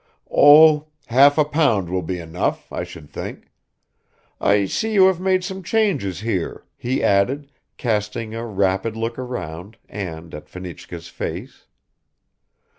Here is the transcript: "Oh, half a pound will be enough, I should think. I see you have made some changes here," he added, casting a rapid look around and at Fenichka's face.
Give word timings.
"Oh, 0.31 0.87
half 1.05 1.37
a 1.37 1.45
pound 1.45 1.87
will 1.91 2.01
be 2.01 2.17
enough, 2.17 2.73
I 2.73 2.83
should 2.83 3.11
think. 3.11 3.51
I 4.39 4.65
see 4.65 4.93
you 4.93 5.05
have 5.05 5.19
made 5.19 5.43
some 5.43 5.61
changes 5.61 6.21
here," 6.21 6.65
he 6.75 7.03
added, 7.03 7.51
casting 7.77 8.33
a 8.33 8.43
rapid 8.43 8.95
look 8.97 9.19
around 9.19 9.77
and 9.87 10.33
at 10.33 10.49
Fenichka's 10.49 11.07
face. 11.07 11.67